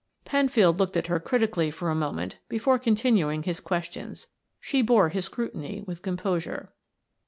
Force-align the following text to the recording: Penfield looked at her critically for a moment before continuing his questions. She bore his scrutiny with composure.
Penfield 0.25 0.79
looked 0.79 0.97
at 0.97 1.05
her 1.05 1.19
critically 1.19 1.69
for 1.69 1.91
a 1.91 1.93
moment 1.93 2.39
before 2.49 2.79
continuing 2.79 3.43
his 3.43 3.59
questions. 3.59 4.25
She 4.59 4.81
bore 4.81 5.09
his 5.09 5.25
scrutiny 5.25 5.83
with 5.85 6.01
composure. 6.01 6.73